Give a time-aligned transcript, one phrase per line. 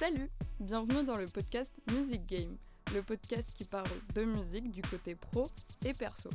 [0.00, 2.56] Salut Bienvenue dans le podcast Music Game,
[2.94, 5.46] le podcast qui parle de musique du côté pro
[5.84, 6.30] et perso.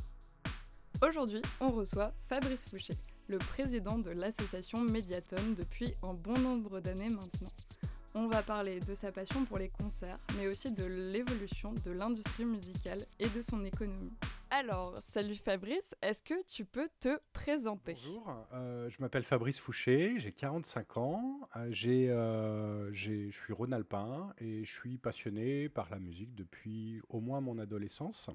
[1.01, 2.93] Aujourd'hui, on reçoit Fabrice Fouché,
[3.27, 7.49] le président de l'association Mediaton depuis un bon nombre d'années maintenant.
[8.13, 12.45] On va parler de sa passion pour les concerts, mais aussi de l'évolution de l'industrie
[12.45, 14.13] musicale et de son économie.
[14.57, 17.91] Alors, salut Fabrice, est-ce que tu peux te présenter?
[17.91, 24.33] Bonjour, euh, je m'appelle Fabrice Fouché, j'ai 45 ans, euh, euh, j'ai, je suis rhône-alpin
[24.37, 28.29] et je suis passionné par la musique depuis au moins mon adolescence.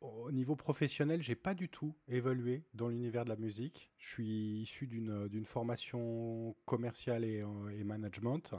[0.00, 3.90] Au niveau professionnel, j'ai pas du tout évolué dans l'univers de la musique.
[3.98, 8.54] Je suis issu d'une formation commerciale euh, et management.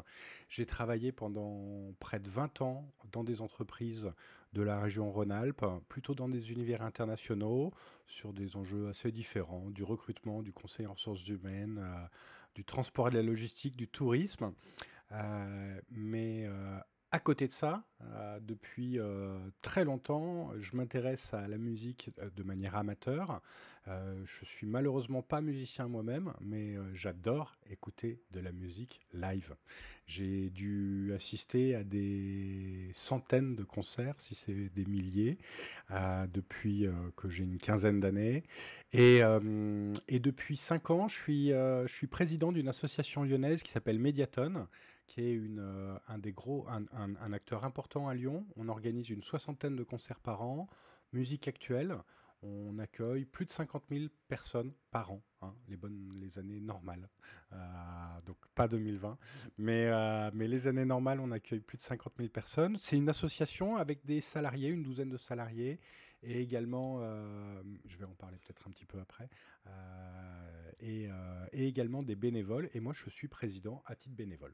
[0.50, 4.12] J'ai travaillé pendant près de 20 ans dans des entreprises
[4.54, 7.72] de la région Rhône-Alpes, plutôt dans des univers internationaux,
[8.06, 12.08] sur des enjeux assez différents, du recrutement, du conseil en ressources humaines, euh,
[12.56, 14.54] du transport et de la logistique, du tourisme.
[15.12, 16.80] Euh, mais euh,
[17.12, 22.30] à côté de ça, euh, depuis euh, très longtemps, je m'intéresse à la musique euh,
[22.36, 23.42] de manière amateur.
[24.24, 29.56] Je suis malheureusement pas musicien moi-même, mais j'adore écouter de la musique live.
[30.06, 35.40] J'ai dû assister à des centaines de concerts, si c'est des milliers,
[36.32, 38.44] depuis que j'ai une quinzaine d'années.
[38.94, 39.22] Et,
[40.20, 44.68] depuis cinq ans, je suis, je suis président d'une association lyonnaise qui s'appelle Mediaton,
[45.10, 48.46] qui est euh, un des gros, un, acteur important à Lyon.
[48.56, 50.70] On organise une soixantaine de concerts par an,
[51.12, 51.98] musique actuelle.
[52.42, 57.10] On accueille plus de 50 000 personnes par an, hein, les bonnes, les années normales.
[57.52, 57.58] Euh,
[58.26, 59.18] donc pas 2020,
[59.58, 62.78] mais, euh, mais les années normales, on accueille plus de 50 000 personnes.
[62.80, 65.80] C'est une association avec des salariés, une douzaine de salariés,
[66.22, 67.00] et également,
[67.86, 69.30] je vais en parler peut-être un petit peu après,
[70.82, 71.10] et
[71.54, 72.70] également des bénévoles.
[72.74, 74.54] Et moi, je suis président à titre bénévole.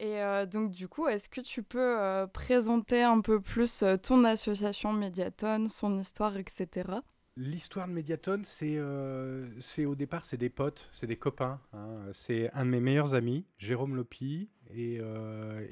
[0.00, 3.96] Et euh, donc du coup, est-ce que tu peux euh, présenter un peu plus euh,
[3.96, 6.90] ton association Mediaton, son histoire, etc.
[7.36, 11.60] L'histoire de Mediaton, c'est au départ, c'est des potes, c'est des copains.
[11.72, 12.00] hein.
[12.12, 15.00] C'est un de mes meilleurs amis, Jérôme Lopi, et,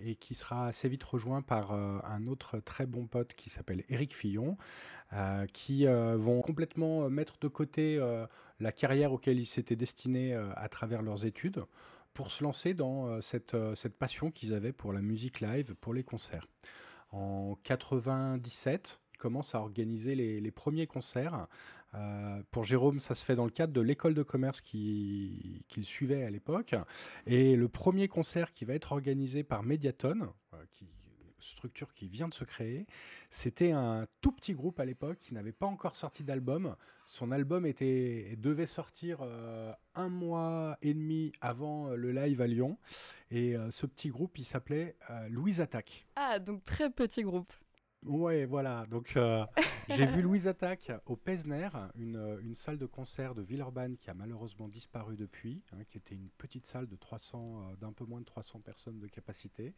[0.04, 4.14] et qui sera assez vite rejoint par un autre très bon pote qui s'appelle Éric
[4.14, 4.56] Fillon,
[5.52, 8.00] qui vont complètement mettre de côté
[8.60, 11.64] la carrière auquel ils s'étaient destinés à travers leurs études
[12.16, 15.74] pour se lancer dans euh, cette, euh, cette passion qu'ils avaient pour la musique live,
[15.74, 16.46] pour les concerts.
[17.12, 21.46] En 97, ils commencent à organiser les, premiers concerts.
[21.94, 25.84] Euh, pour Jérôme, ça se fait dans le cadre de l'école de commerce qui- qu'il
[25.84, 26.74] suivait à l'époque.
[27.26, 30.86] Et le premier concert qui va être organisé par Mediaton, euh, qui
[31.46, 32.86] structure qui vient de se créer,
[33.30, 36.76] c'était un tout petit groupe à l'époque qui n'avait pas encore sorti d'album.
[37.06, 42.46] Son album était, devait sortir euh, un mois et demi avant euh, le live à
[42.46, 42.78] Lyon.
[43.30, 44.96] Et euh, ce petit groupe, il s'appelait
[45.28, 46.06] Louise Attaque.
[46.16, 47.52] Ah, donc très petit groupe.
[48.06, 48.86] Ouais, voilà.
[48.86, 49.44] Donc, euh,
[49.88, 54.10] j'ai vu Louise Attaque au Pesner, une, euh, une salle de concert de Villeurbanne qui
[54.10, 58.04] a malheureusement disparu depuis, hein, qui était une petite salle de 300, euh, d'un peu
[58.04, 59.74] moins de 300 personnes de capacité.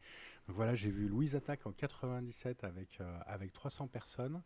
[0.46, 4.42] Donc voilà, j'ai vu Louise Attaque en 97 avec, euh, avec 300 personnes.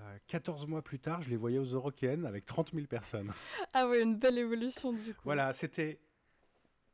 [0.00, 3.32] Euh, 14 mois plus tard, je les voyais aux Eurokéennes avec 30 000 personnes.
[3.72, 5.22] Ah oui, une belle évolution du coup.
[5.24, 5.98] Voilà, c'était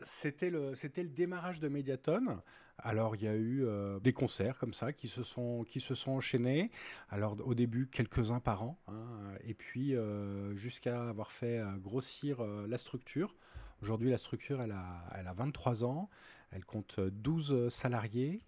[0.02, 2.40] c'était le le démarrage de Mediaton.
[2.78, 5.94] Alors il y a eu euh, des concerts comme ça qui se sont qui se
[5.94, 6.70] sont enchaînés.
[7.08, 9.04] Alors au début quelques uns par an, hein,
[9.44, 13.36] et puis euh, jusqu'à avoir fait euh, grossir la structure.
[13.82, 16.10] Aujourd'hui la structure elle a elle a 23 ans,
[16.50, 18.42] elle compte 12 salariés,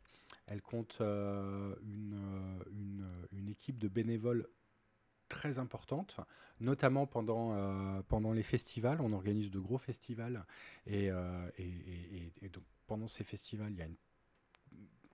[0.46, 2.18] elle compte une,
[2.72, 4.48] une une équipe de bénévoles
[5.28, 6.16] très importante,
[6.60, 9.00] notamment pendant, euh, pendant les festivals.
[9.00, 10.44] On organise de gros festivals
[10.87, 11.48] et, euh,
[12.53, 13.88] donc pendant ces festivals, il y a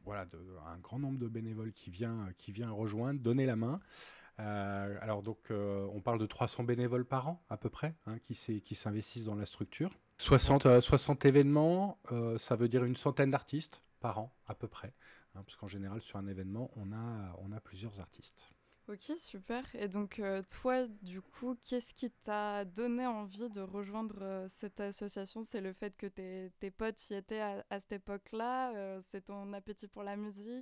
[0.04, 0.26] voilà,
[0.66, 3.80] un grand nombre de bénévoles qui vient, qui vient rejoindre, donner la main.
[4.40, 8.74] Euh, alors donc, on parle de 300 bénévoles par an à peu près hein, qui
[8.74, 9.96] s'investissent dans la structure.
[10.18, 11.98] 60, euh, 60 événements,
[12.38, 14.92] ça veut dire une centaine d'artistes par an à peu près,
[15.34, 18.52] hein, parce qu'en général sur un événement, on a, on a plusieurs artistes.
[18.92, 19.64] Ok, super.
[19.74, 24.80] Et donc euh, toi, du coup, qu'est-ce qui t'a donné envie de rejoindre euh, cette
[24.80, 25.42] association?
[25.42, 29.22] C'est le fait que tes, tes potes y étaient à, à cette époque-là euh, C'est
[29.22, 30.60] ton appétit pour la musique?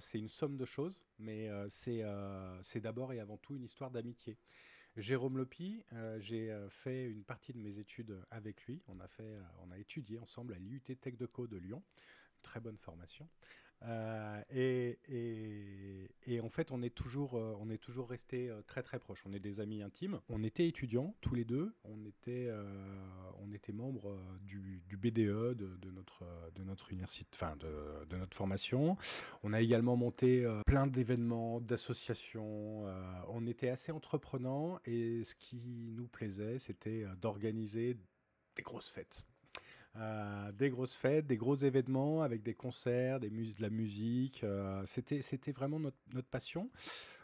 [0.00, 4.38] C'est une somme de choses, mais c'est d'abord et avant tout une histoire d'amitié.
[4.96, 5.84] Jérôme Lopi,
[6.18, 8.82] j'ai fait une partie de mes études avec lui.
[8.88, 11.82] On a, fait, on a étudié ensemble à l'IUT Tech de Co de Lyon.
[12.40, 13.28] Très bonne formation.
[13.84, 14.42] Euh,
[16.26, 19.22] et, en fait, on est toujours, euh, on toujours resté euh, très très proches.
[19.26, 20.20] On est des amis intimes.
[20.28, 21.74] On était étudiants tous les deux.
[21.84, 22.50] On était,
[23.40, 26.24] on était membres du, BDE de, de notre
[26.54, 28.96] de notre université, enfin de, de, notre formation.
[29.42, 32.86] On a également monté plein d'événements, d'associations.
[33.28, 37.96] on était assez entreprenants et ce qui nous plaisait, c'était d'organiser
[38.56, 39.24] des grosses fêtes.
[40.54, 44.44] Des grosses fêtes, des gros événements avec des concerts, des de la musique.
[44.84, 46.70] c'était, c'était vraiment notre, notre, passion.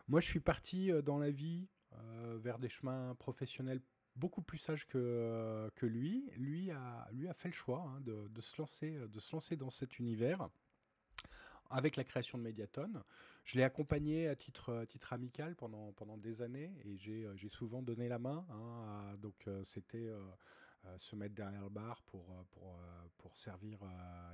[0.08, 1.68] Moi, je suis parti dans la vie
[2.40, 3.80] vers des chemins professionnels
[4.16, 6.30] beaucoup plus sage que, euh, que lui.
[6.36, 9.56] Lui a, lui a fait le choix hein, de, de, se lancer, de se lancer
[9.56, 10.48] dans cet univers
[11.70, 12.92] avec la création de Mediaton.
[13.44, 17.48] Je l'ai accompagné à titre, à titre amical pendant, pendant des années et j'ai euh,
[17.50, 18.46] souvent donné la main.
[18.50, 19.48] Hein, donc
[20.84, 22.78] euh, se mettre derrière le bar pour, pour,
[23.18, 23.78] pour servir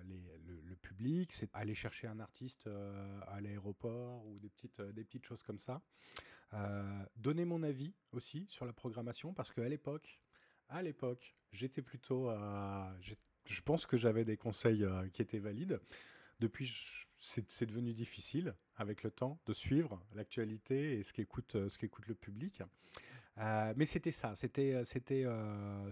[0.04, 2.68] les, le, public, c'est aller chercher un artiste
[3.26, 5.82] à l'aéroport ou des petites, des petites choses comme ça.
[6.54, 10.20] Euh, donner mon avis aussi sur la programmation parce qu'à l'époque,
[10.68, 12.30] à l'époque, j'étais plutôt.
[13.48, 15.80] Je pense que j'avais des conseils euh, qui étaient valides.
[16.38, 16.70] Depuis,
[17.18, 22.06] c'est devenu difficile avec le temps de suivre l'actualité et ce qu'écoute euh, ce qu'écoute
[22.06, 22.62] le public.
[23.76, 25.24] Mais c'était ça, c'était c'était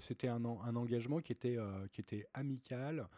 [0.01, 1.57] c'était un, un, engagement qui était
[1.93, 3.09] qui était amical,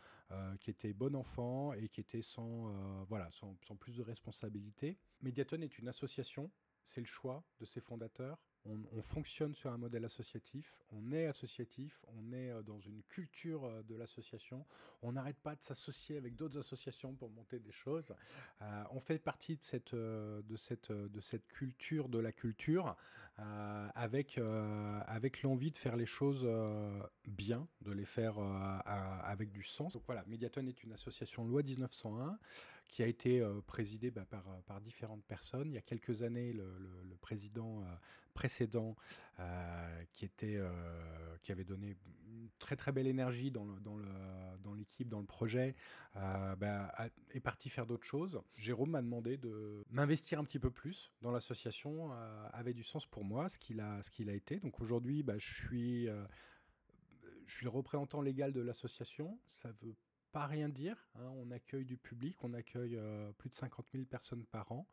[0.60, 4.98] qui était bon enfant et qui était sans voilà sans, sans, plus de responsabilité.
[5.22, 6.50] Mediaton est une association
[6.88, 12.04] c'est le choix de ses fondateurs on, fonctionne sur un modèle associatif, on est associatif,
[12.08, 14.66] on est euh, dans une culture euh, de l'association,
[15.02, 18.14] on n'arrête pas de s'associer avec d'autres associations pour monter des choses.
[18.62, 22.96] Euh, on fait partie de cette, culture de la culture
[23.94, 24.40] avec,
[25.06, 26.48] avec l'envie de faire les choses
[27.26, 29.92] bien, de les faire avec du sens.
[29.92, 32.36] Donc voilà, Mediaton est une association loi 1901
[32.88, 35.70] qui a été présidée bah, par, par différentes personnes.
[35.70, 37.85] Il y a quelques années, le, président
[38.38, 38.94] précédent
[39.40, 40.70] euh, qui, était, euh,
[41.43, 41.96] qui avait donné
[42.29, 43.67] une très très belle énergie dans,
[44.76, 45.75] l'équipe, dans le projet,
[46.14, 46.94] euh, bah,
[47.32, 48.40] est parti faire d'autres choses.
[48.55, 52.12] Jérôme m'a demandé de m'investir un petit peu plus dans l'association,
[52.52, 54.61] avait du sens pour moi, ce qu'il a, ce qu'il a été.
[54.61, 56.06] Donc aujourd'hui, bah, je, suis,
[57.46, 59.37] je suis le représentant légal de l'association.
[59.49, 59.96] Ça veut
[60.32, 60.96] pas rien dire.
[61.16, 61.30] Hein.
[61.36, 63.00] On accueille du public, on accueille
[63.38, 64.86] plus de 50 000 personnes par an.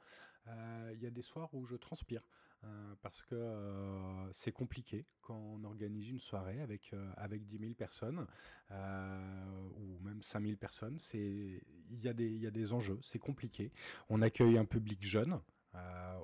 [0.48, 2.22] Il y a des soirs où je transpire.
[2.66, 7.60] Euh, parce que euh, c'est compliqué quand on organise une soirée avec, euh, avec 10
[7.60, 8.26] 000 personnes
[8.72, 10.98] ou même 5 000 personnes.
[11.14, 11.60] Il
[12.02, 13.72] y, a des, y a des enjeux, c'est compliqué.
[14.10, 15.40] On accueille un public jeune.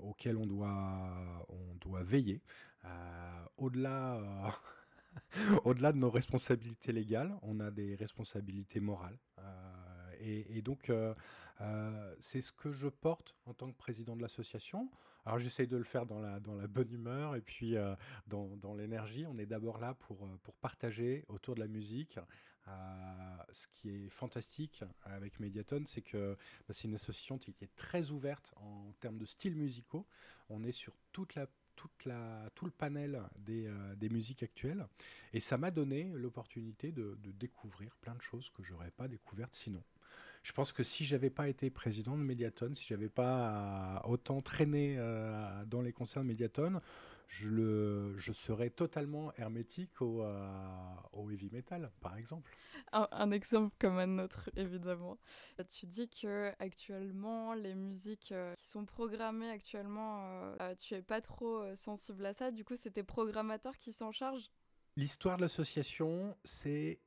[0.04, 2.42] auquel on doit, on doit veiller.
[3.58, 4.20] au-delà,
[5.66, 9.18] au-delà de nos responsabilités légales, on a des responsabilités morales.
[10.24, 10.92] Et, donc,
[12.20, 14.90] c'est ce que je porte en tant que président de l'association.
[15.26, 17.96] Alors j'essaye de le faire dans la, dans la bonne humeur et puis euh,
[18.28, 19.26] dans, dans l'énergie.
[19.28, 22.20] On est d'abord là pour, euh, pour partager autour de la musique.
[22.68, 22.72] Euh,
[23.54, 26.38] ce qui est fantastique avec Mediaton, c'est que
[26.68, 30.08] bah, c'est une association qui est très ouverte en termes de styles musicaux.
[30.50, 34.86] On est sur toute la tout le panel des, des musiques actuelles.
[35.34, 39.56] Et ça m'a donné l'opportunité de, de, découvrir plein de choses que j'aurais pas découvertes
[39.56, 39.84] sinon
[40.44, 44.96] je pense que si j'avais pas été président de Mediaton, si j'avais pas autant traîné
[44.98, 46.82] euh, dans les concerts de Mediaton,
[47.32, 52.52] je, le, je serais totalement hermétique au, euh, au heavy metal, par exemple.
[52.92, 55.18] Un, exemple comme un autre, évidemment.
[55.70, 61.64] Tu dis que actuellement, les musiques euh, qui sont programmées actuellement, tu es pas trop
[61.76, 62.52] sensible à ça.
[62.52, 64.52] Du coup, c'est tes programmateurs qui s'en chargent?
[64.98, 67.00] L'histoire de l'association, c'est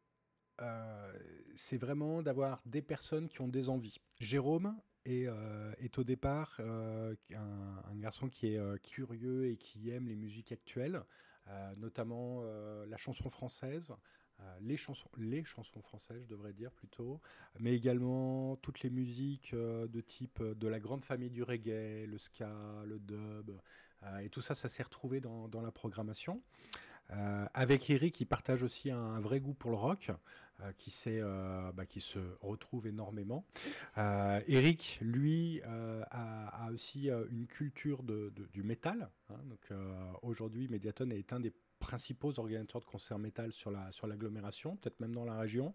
[0.62, 1.12] euh,
[1.56, 4.00] c'est vraiment d'avoir des personnes qui ont des envies.
[4.20, 10.16] Jérôme est, euh, au départ euh, un, garçon qui est curieux et qui aime les
[10.16, 11.02] musiques actuelles,
[11.76, 12.42] notamment
[12.86, 13.94] la chanson française.
[14.60, 17.20] les, chansons, les chansons françaises, je devrais dire plutôt,
[17.60, 22.82] mais également toutes les musiques de type de la grande famille du reggae, le ska,
[22.84, 23.52] le dub,
[24.22, 26.42] et tout ça, ça s'est retrouvé dans la programmation.
[27.12, 30.10] Euh, avec Eric, il partage aussi un, vrai goût pour le rock,
[30.60, 33.44] euh, qui, euh, bah, qui se retrouve énormément.
[33.96, 39.10] Eric, lui, a, aussi une culture de, du métal.
[39.30, 39.36] Hein.
[39.44, 39.78] donc
[40.22, 45.00] aujourd'hui, Mediaton est un des principaux organisateurs de concerts métal sur la sur l'agglomération, peut-être
[45.00, 45.74] même dans la région.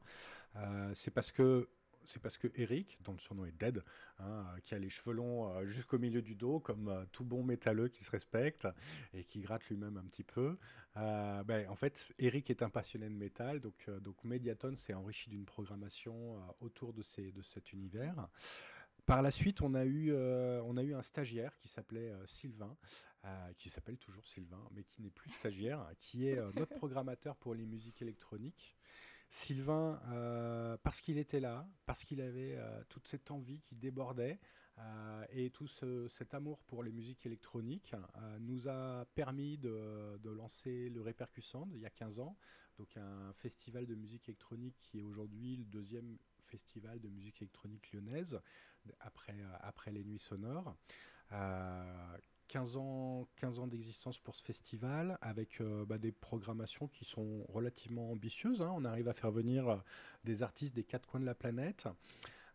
[0.94, 1.70] c'est parce que
[2.04, 3.84] c'est parce que Eric, dont le surnom est Dead,
[4.20, 7.44] hein, qui a les cheveux longs euh, jusqu'au milieu du dos, comme euh, tout bon
[7.44, 8.68] métalleux qui se respecte
[9.14, 10.58] et qui gratte lui-même un petit peu.
[10.98, 15.30] Euh, ben, en fait, Eric est un passionné de métal, donc, donc Mediaton s'est enrichi
[15.30, 18.28] d'une programmation autour de, ces, de cet univers.
[19.06, 22.76] Par la suite, on a eu, on a eu un stagiaire qui s'appelait Sylvain,
[23.58, 27.66] qui s'appelle toujours Sylvain, mais qui n'est plus stagiaire, qui est notre programmateur pour les
[27.66, 28.78] musiques électroniques.
[29.30, 30.00] Sylvain,
[30.84, 32.58] parce qu'il était là, parce qu'il avait
[32.90, 34.40] toute cette envie qui débordait,
[35.32, 35.68] et tout
[36.10, 37.94] cet amour pour les musiques électroniques
[38.40, 42.38] nous a permis de, lancer le Répercussand il y a 15 ans,
[42.78, 47.92] donc un festival de musique électronique qui est aujourd'hui le deuxième festival de musique électronique
[47.92, 48.42] lyonnaise,
[49.00, 50.76] après les Nuits Sonores.
[52.50, 57.46] 15 ans, 15 ans d'existence pour ce festival, avec euh, bah, des programmations qui sont
[57.48, 58.62] relativement ambitieuses.
[58.62, 58.74] Hein.
[58.76, 59.78] On arrive à faire venir euh,
[60.24, 61.88] des artistes des quatre coins de la planète.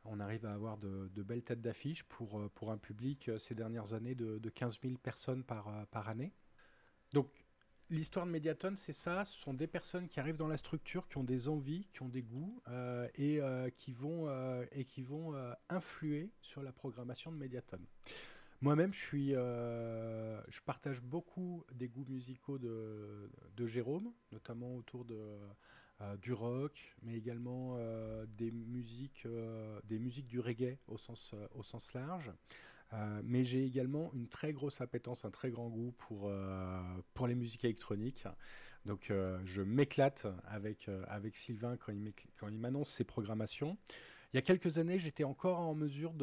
[0.05, 3.95] On arrive à avoir de, belles têtes d'affiche pour, euh, pour un public ces dernières
[3.95, 6.33] années de, de 15 000 personnes par, par année.
[7.13, 7.31] Donc
[7.89, 9.25] l'histoire de Mediaton, c'est ça.
[9.25, 12.09] Ce sont des personnes qui arrivent dans la structure, qui ont des envies, qui ont
[12.09, 12.61] des goûts
[13.15, 13.41] et,
[13.77, 14.29] qui vont,
[14.73, 15.35] et qui vont
[15.69, 17.81] influer sur la programmation de Mediaton.
[18.65, 25.05] Moi-même, je suis, euh, je partage beaucoup des goûts musicaux de, de Jérôme, notamment autour
[25.05, 25.21] de,
[26.01, 29.29] euh, du rock, mais également euh, des musiques,
[29.85, 32.33] des musiques du reggae au sens, au sens large.
[33.23, 36.33] mais j'ai également une très grosse appétence, un très grand goût pour,
[37.13, 38.27] pour les musiques électroniques.
[38.87, 39.13] Donc
[39.45, 43.77] je m'éclate avec, avec Sylvain quand il m'annonce ses programmations.
[44.33, 46.15] Il y a quelques années, j'étais encore en mesure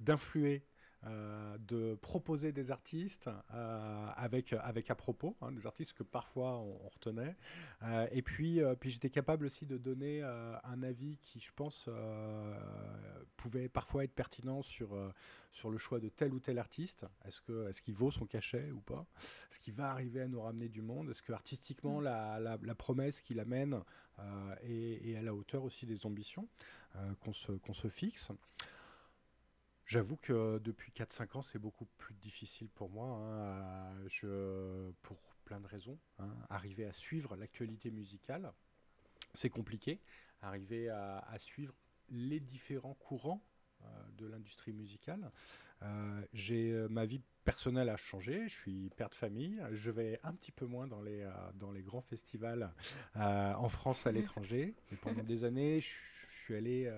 [0.00, 0.64] d'influer
[1.06, 6.58] euh, de proposer des artistes euh, avec, avec à propos, hein, des artistes que parfois
[6.58, 7.36] on, retenait.
[7.82, 11.88] Euh, et puis, puis j'étais capable aussi de donner un avis qui, je pense,
[13.36, 14.96] pouvait parfois être pertinent sur,
[15.50, 17.06] sur le choix de tel ou tel artiste.
[17.24, 19.06] Est-ce qu'il est qu'il vaut son cachet ou pas?
[19.18, 21.10] Est-ce qu'il va arriver à nous ramener du monde?
[21.10, 23.80] Est-ce que artistiquement, la, la, promesse qu'il amène
[24.62, 26.48] est, est, à la hauteur aussi des ambitions
[27.20, 28.30] qu'on se, qu'on se fixe?
[29.86, 35.60] J'avoue que depuis 4-5 ans, c'est beaucoup plus difficile pour moi, hein, je, pour plein
[35.60, 35.96] de raisons.
[36.18, 36.34] Hein.
[36.50, 38.52] arriver à suivre l'actualité musicale,
[39.32, 40.00] c'est compliqué.
[40.42, 41.74] Arriver à, suivre
[42.08, 43.40] les différents courants
[43.82, 43.86] euh,
[44.18, 45.30] de l'industrie musicale.
[45.82, 48.48] Euh, j'ai euh, ma vie personnelle a changé.
[48.48, 49.62] Je suis père de famille.
[49.70, 52.72] Je vais un petit peu moins dans les dans les grands festivals
[53.14, 54.74] en France à l'étranger.
[55.00, 55.94] pendant des années, je,
[56.28, 56.90] je suis allé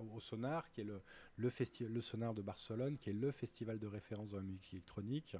[0.00, 1.00] au Sonar, qui est le,
[1.36, 1.50] le,
[1.88, 5.36] le Sonar de Barcelone, qui est le festival de référence dans la musique électronique.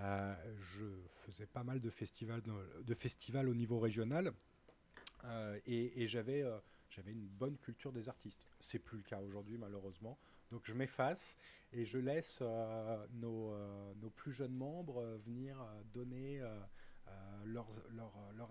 [0.00, 0.84] Euh, je
[1.26, 2.42] faisais pas mal de festivals,
[2.84, 4.32] de festivals au niveau régional
[5.24, 6.56] euh, et, j'avais euh,
[6.88, 8.46] j'avais une bonne culture des artistes.
[8.60, 10.16] C'est plus le cas aujourd'hui malheureusement.
[10.52, 11.36] Donc je m'efface
[11.72, 13.54] et je laisse nos,
[14.00, 15.58] nos, plus jeunes membres venir
[15.92, 16.40] donner
[17.44, 18.50] leur, leur, leur,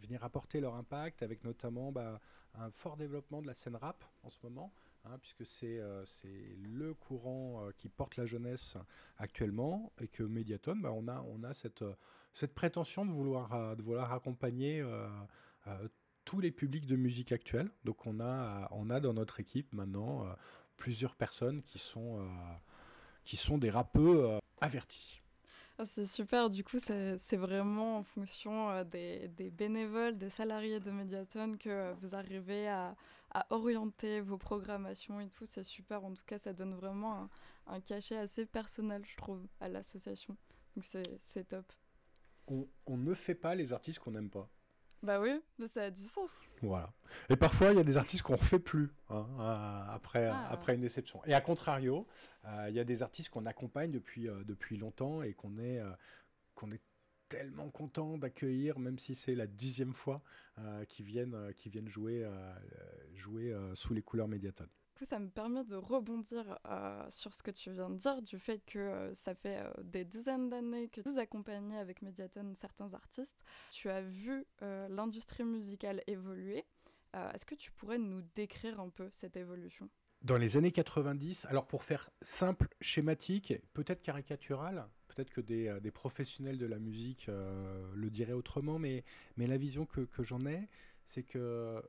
[0.00, 2.20] venir apporter leur impact avec notamment bah,
[2.54, 4.72] un fort développement de la scène rap en ce moment,
[5.04, 6.04] hein, puisque c'est euh,
[6.62, 8.76] le courant euh, qui porte la jeunesse
[9.18, 11.94] actuellement et que Mediaton, bah, on, a, on a cette, euh,
[12.32, 14.84] cette prétention de vouloir, de vouloir accompagner
[16.24, 17.70] tous les publics de musique actuelle.
[17.84, 20.26] Donc on a, on a dans notre équipe maintenant
[20.76, 22.28] plusieurs personnes qui sont,
[23.22, 25.22] qui sont des rappeux avertis.
[25.82, 31.56] C'est super, du coup, c'est vraiment en fonction euh, des, bénévoles, des salariés de Mediaton
[31.58, 32.94] que euh, vous arrivez à,
[33.50, 35.44] orienter vos programmations et tout.
[35.44, 37.28] C'est super, en tout cas, ça donne vraiment
[37.66, 40.36] un, cachet assez personnel, je trouve, à l'association.
[40.76, 40.84] Donc
[41.18, 41.66] c'est top.
[42.46, 44.48] On, on ne fait pas les artistes qu'on n'aime pas.
[45.04, 46.30] Bah oui, ça a du sens.
[46.62, 46.90] Voilà.
[47.28, 49.26] Et parfois, il y a des artistes qu'on ne refait plus hein,
[49.90, 50.48] après, ah.
[50.50, 51.22] après une déception.
[51.26, 52.06] Et à contrario,
[52.46, 55.78] euh, il y a des artistes qu'on accompagne depuis, euh, depuis longtemps et qu'on est,
[55.78, 55.90] euh,
[56.54, 56.80] qu'on est
[57.28, 60.22] tellement content d'accueillir, même si c'est la dixième fois
[60.88, 62.24] qu'ils viennent, viennent jouer,
[63.14, 67.50] jouer sous les couleurs Mediaton coup, ça me permet de rebondir euh, sur ce que
[67.50, 71.00] tu viens de dire, du fait que euh, ça fait euh, des dizaines d'années que
[71.02, 73.36] vous accompagnez avec Mediaton certains artistes.
[73.72, 76.64] Tu as vu l'industrie musicale évoluer.
[77.12, 79.88] Est-ce que tu pourrais nous décrire un peu cette évolution?
[80.22, 86.58] Dans les années 90, alors pour faire simple, schématique, peut-être caricatural, peut-être que des, professionnels
[86.58, 89.04] de la musique le diraient autrement, mais,
[89.36, 90.68] la vision que j'en ai,
[91.04, 91.82] c'est que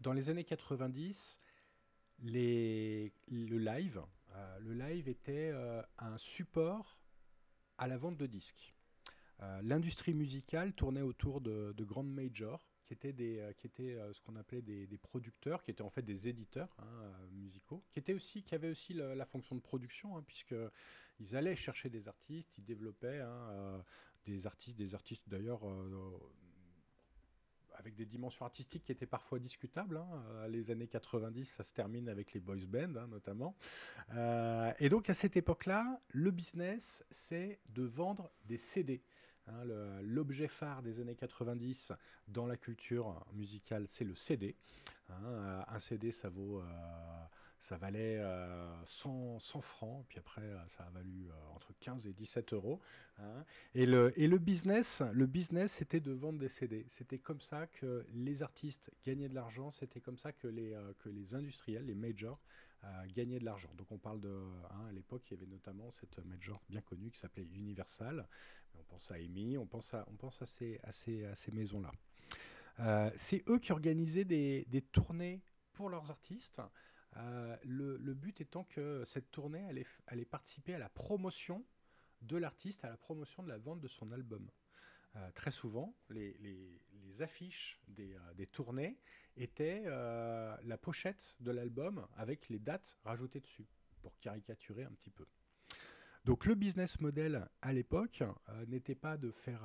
[0.00, 1.38] dans les années 90,
[2.22, 3.10] le
[3.58, 4.02] live.
[4.34, 6.98] Euh, le live était euh, un support
[7.78, 8.74] à la vente de disques.
[9.40, 14.36] Euh, l'industrie musicale tournait autour de, grandes majors qui étaient, des, qui étaient ce qu'on
[14.36, 18.54] appelait des, producteurs, qui étaient en fait des éditeurs hein, musicaux, qui, étaient aussi, qui
[18.54, 23.82] avaient aussi la, fonction de production, hein, puisqu'ils allaient chercher des artistes, ils développaient hein,
[24.26, 25.62] des artistes, des artistes d'ailleurs
[27.74, 29.96] avec des dimensions artistiques qui étaient parfois discutables.
[29.96, 30.08] Hein.
[30.30, 33.54] Euh, les années 90, ça se termine avec les boys bands hein, notamment.
[34.14, 39.02] Euh, et donc à cette époque-là, le business, c'est de vendre des CD.
[39.46, 39.64] Hein,
[40.02, 41.92] l'objet phare des années 90
[42.28, 44.56] dans la culture musicale, c'est le CD.
[45.10, 46.62] Hein, un CD, ça vaut
[47.64, 48.22] ça valait
[48.84, 52.78] 100, euh, francs, puis après euh, ça a valu euh, entre 15 et 17 euros.
[53.18, 53.42] Hein.
[53.74, 56.84] Et, le, business, le business c'était de vendre des CD.
[56.88, 61.86] C'était comme ça que les artistes gagnaient de l'argent, c'était comme ça que les, industriels,
[61.86, 62.38] les majors,
[63.14, 63.70] gagnaient de l'argent.
[63.78, 67.10] Donc on parle de, hein, à l'époque il y avait notamment cette major bien connue
[67.10, 68.28] qui s'appelait Universal.
[68.78, 70.04] On pense à EMI, on pense à,
[70.92, 71.92] ces, maisons-là.
[73.16, 75.40] c'est eux qui organisaient des tournées
[75.72, 76.60] pour leurs artistes.
[77.16, 79.64] Euh, le, but étant que cette tournée
[80.06, 81.64] allait, participer à la promotion
[82.22, 84.50] de l'artiste, à la promotion de la vente de son album.
[85.16, 86.80] Euh, très souvent, les,
[87.20, 88.98] affiches euh, des, tournées
[89.36, 93.66] étaient la pochette de l'album avec les dates rajoutées dessus,
[94.02, 95.26] pour caricaturer un petit peu.
[96.24, 98.22] Donc le business model à l'époque
[98.66, 99.62] n'était pas de faire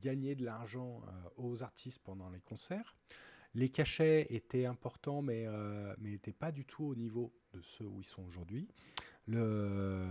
[0.00, 1.02] gagner de l'argent
[1.36, 2.96] aux artistes pendant les concerts,
[3.54, 8.00] les cachets étaient importants, mais euh, n'étaient pas du tout au niveau de ceux où
[8.00, 8.68] ils sont aujourd'hui.
[9.26, 10.06] Le,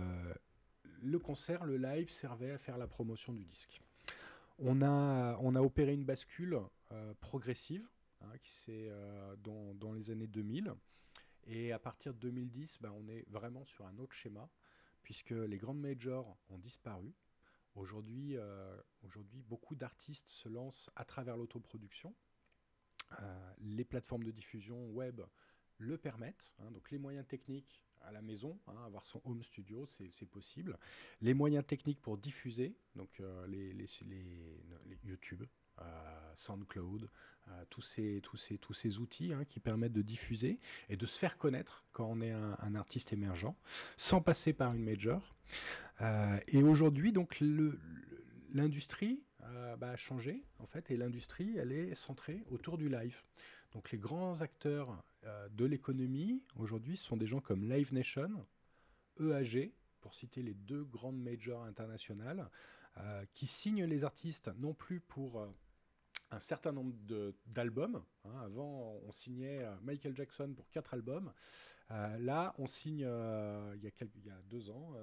[1.22, 3.82] concert, le live servait à faire la promotion du disque.
[4.58, 6.58] On a, opéré une bascule
[6.92, 7.86] euh, progressive
[8.22, 10.72] hein, qui c'est euh, dans, les années 2000.
[11.46, 14.48] Et à partir de 2010, ben, on est vraiment sur un autre schéma,
[15.02, 17.12] puisque les grandes majors ont disparu.
[17.74, 18.38] Aujourd'hui
[19.48, 22.14] beaucoup d'artistes se lancent à travers l'autoproduction.
[23.20, 25.20] Euh, les plateformes de diffusion web
[25.78, 26.52] le permettent.
[26.58, 30.78] Hein, donc les moyens techniques à la maison, hein, avoir son home studio, c'est possible.
[31.22, 33.86] Les moyens techniques pour diffuser, donc euh, les,
[35.04, 35.42] YouTube,
[35.80, 37.10] euh, SoundCloud,
[37.70, 42.20] tous, ces, outils hein, qui permettent de diffuser et de se faire connaître quand on
[42.20, 43.54] est un, artiste émergent,
[43.96, 45.34] sans passer par une major.
[46.48, 47.42] et aujourd'hui, donc
[48.52, 53.22] l'industrie euh, bah, a changé, en fait, et l'industrie, elle est centrée autour du live.
[53.72, 58.46] Donc les grands acteurs euh, de l'économie, aujourd'hui, sont des gens comme Live Nation,
[59.20, 62.48] EAG, pour citer les deux grandes majors internationales,
[62.98, 65.46] euh, qui signent les artistes non plus pour
[66.30, 66.94] un certain nombre
[67.46, 68.02] d'albums.
[68.24, 68.40] Hein.
[68.44, 71.32] Avant, on signait Michael Jackson pour quatre albums.
[71.90, 74.94] là, on signe, a il y a deux ans,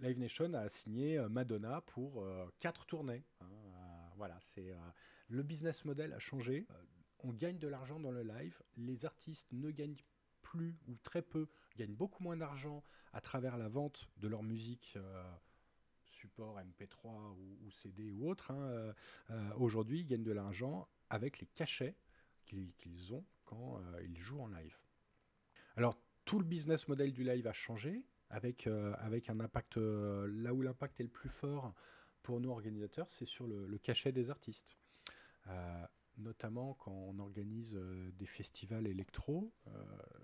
[0.00, 3.24] Live Nation a signé euh, Madonna pour euh, quatre tournées.
[3.40, 4.74] Hein, euh, voilà, c'est
[5.28, 6.66] le business model a changé.
[7.20, 8.60] on gagne de l'argent dans le live.
[8.76, 9.96] Les artistes ne gagnent
[10.42, 14.96] plus ou très peu, gagnent beaucoup moins d'argent à travers la vente de leur musique
[16.04, 18.52] support MP3 ou, CD ou autre.
[18.52, 18.94] Hein,
[19.56, 21.96] aujourd'hui, ils gagnent de l'argent avec les cachets
[22.44, 24.78] qu'ils ont quand ils jouent en live.
[25.76, 28.04] Alors, tout le business model du live a changé
[28.34, 31.72] avec, euh, avec un impact, euh, là où l'impact est le plus fort
[32.22, 34.76] pour nous organisateurs, c'est sur le, cachet des artistes.
[35.46, 35.86] Euh,
[36.18, 39.52] notamment quand on organise des festivals électro,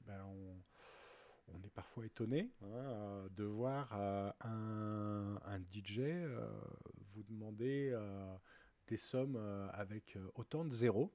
[0.07, 4.33] ben on, est parfois étonné hein, de voir un,
[5.45, 6.01] un, DJ
[7.13, 7.93] vous demander
[8.87, 9.37] des sommes
[9.73, 11.13] avec autant de zéros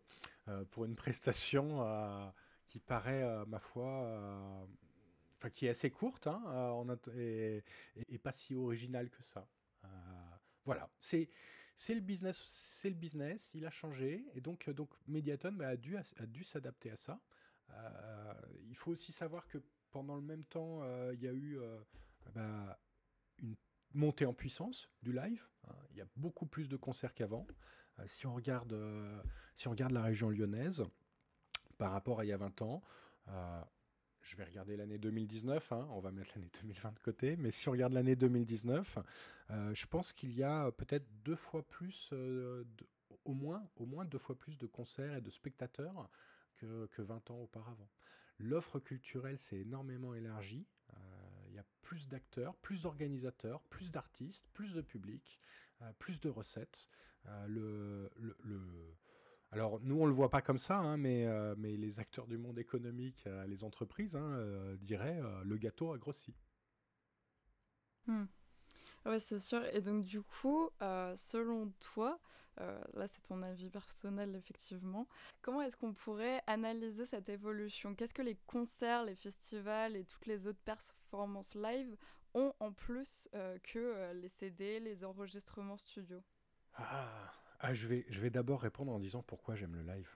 [0.71, 1.79] pour une prestation
[2.67, 4.67] qui paraît, ma foi,
[5.51, 6.43] qui est assez courte hein,
[7.07, 7.61] euh,
[8.07, 9.47] et, pas si originale que ça.
[9.83, 9.87] Euh,
[10.65, 11.29] voilà, c'est
[11.89, 17.21] le business, il a changé et donc donc Mediaton bah, a dû s'adapter à ça.
[17.71, 18.33] Euh,
[18.67, 19.59] il faut aussi savoir que
[19.91, 21.57] pendant le même temps, il y a eu
[22.33, 22.79] bah,
[23.39, 23.55] une
[23.93, 25.47] montée en puissance du live.
[25.67, 25.75] Hein.
[25.91, 27.47] il y a beaucoup plus de concerts qu'avant.
[28.07, 28.75] si on regarde
[29.53, 30.83] si on regarde la région lyonnaise
[31.77, 32.81] par rapport à il y a 20 ans,
[34.25, 37.69] je vais regarder l'année 2019, hein, on va mettre l'année 2020 de côté, mais si
[37.69, 38.97] on regarde l'année 2019,
[39.51, 42.63] euh, je pense qu'il y a peut-être deux fois plus, euh,
[43.23, 46.09] au, moins, au moins deux fois plus de concerts et de spectateurs
[46.55, 47.87] que, que 20 ans auparavant.
[48.39, 50.65] L'offre culturelle s'est énormément élargie.
[50.93, 50.97] Euh,
[51.49, 55.39] il y a plus d'acteurs, plus d'organisateurs, plus d'artistes, plus de public,
[55.99, 56.89] plus de recettes.
[59.55, 62.27] Alors nous, on ne le voit pas comme ça, hein, mais, euh, mais les acteurs
[62.27, 66.35] du monde économique, euh, les entreprises, hein, euh, diraient le gâteau a grossi.
[68.07, 68.25] Hmm.
[69.05, 69.63] Oui, c'est sûr.
[69.73, 70.69] Et donc du coup,
[71.15, 72.19] selon toi,
[72.57, 75.07] là c'est ton avis personnel effectivement,
[75.41, 77.95] comment est-ce qu'on pourrait analyser cette évolution?
[77.95, 81.95] Qu'est-ce que les concerts, les festivals et toutes les autres performances live
[82.33, 83.29] ont en plus
[83.63, 86.21] que les CD, les enregistrements studio?
[86.75, 87.31] Ah.
[87.59, 90.09] Ah, je vais, d'abord répondre en disant pourquoi j'aime le live.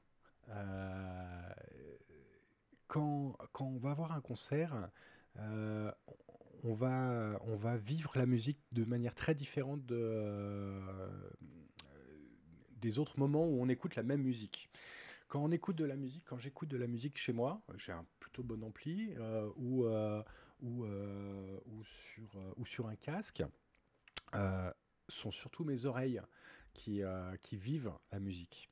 [0.50, 1.54] Euh,
[2.88, 4.90] quand, on va voir un concert,
[5.38, 5.92] euh,
[6.64, 10.82] on, va, vivre la musique de manière très différente de,
[12.78, 14.70] des autres moments où on écoute la même musique.
[15.28, 18.06] Quand on écoute de la musique, quand j'écoute de la musique chez moi, j'ai un
[18.20, 19.14] plutôt bon ampli
[19.56, 19.86] ou,
[21.84, 23.44] sur, ou sur un casque,
[25.08, 26.22] sont surtout mes oreilles
[26.80, 27.02] qui,
[27.42, 28.70] qui vivent la musique.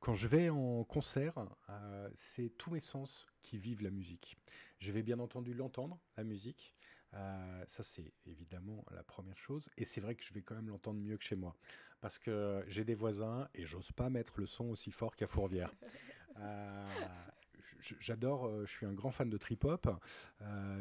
[0.00, 1.34] Quand je vais en concert,
[1.68, 4.36] euh, c'est tous mes sens qui vivent la musique.
[4.78, 6.74] Je vais bien entendu l'entendre, la musique.
[7.14, 9.68] Euh, ça, c'est évidemment la première chose.
[9.76, 11.56] Et c'est vrai que je vais quand même l'entendre mieux que chez moi.
[12.00, 15.72] Parce que j'ai des voisins et j'ose pas mettre le son aussi fort qu'à Fourvière.
[16.38, 16.86] Euh,
[17.80, 19.88] j'adore, je suis un grand fan de trip-hop.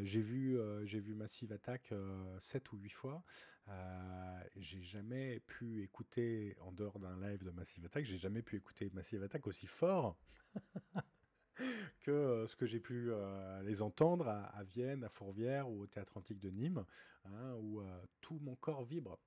[0.04, 1.94] j'ai vu, j'ai vu Massive Attack
[2.40, 3.24] 7 ou 8 fois.
[3.68, 8.58] Euh, j'ai jamais pu écouter, en dehors d'un live de Massive Attack, j'ai jamais pu
[8.58, 10.18] écouter Massive Attack aussi fort
[12.02, 15.88] que euh, ce que j'ai pu euh, les entendre à, Vienne, à Fourvière ou au
[15.88, 16.84] Théâtre Antique de Nîmes,
[17.26, 17.82] hein, où
[18.22, 19.18] tout mon corps vibre.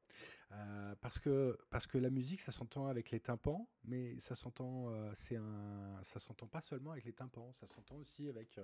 [1.01, 6.03] parce, que, parce que la musique, ça s'entend avec les tympans, mais ça s'entend, un,
[6.03, 8.59] ça s'entend pas seulement avec les tympans, ça s'entend aussi avec